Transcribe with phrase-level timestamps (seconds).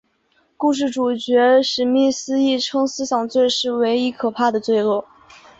[0.57, 5.05] 故事主角史密斯亦称思想罪是唯一可怕的罪恶。